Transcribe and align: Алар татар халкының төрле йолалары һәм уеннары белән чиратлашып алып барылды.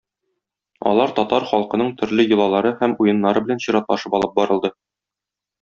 Алар 0.91 1.13
татар 1.19 1.45
халкының 1.51 1.91
төрле 2.01 2.25
йолалары 2.31 2.73
һәм 2.81 2.97
уеннары 3.05 3.47
белән 3.47 3.63
чиратлашып 3.67 4.21
алып 4.21 4.37
барылды. 4.41 4.77